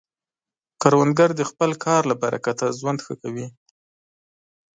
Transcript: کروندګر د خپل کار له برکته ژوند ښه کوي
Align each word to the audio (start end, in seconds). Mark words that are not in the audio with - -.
کروندګر 0.81 1.29
د 1.35 1.41
خپل 1.49 1.71
کار 1.85 2.01
له 2.11 2.15
برکته 2.23 2.67
ژوند 2.79 2.99
ښه 3.05 3.13
کوي 3.21 3.47